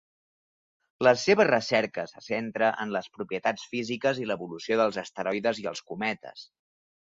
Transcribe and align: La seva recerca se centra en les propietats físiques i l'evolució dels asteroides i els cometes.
La 1.07 1.11
seva 1.23 1.45
recerca 1.49 2.05
se 2.13 2.23
centra 2.29 2.71
en 2.87 2.95
les 2.97 3.11
propietats 3.19 3.67
físiques 3.75 4.23
i 4.25 4.27
l'evolució 4.33 4.81
dels 4.83 5.01
asteroides 5.05 5.63
i 5.67 5.71
els 5.75 5.87
cometes. 5.93 6.51